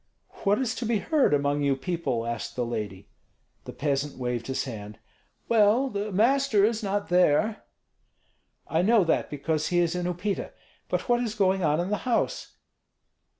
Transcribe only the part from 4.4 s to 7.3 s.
his hand. "Well, the master is not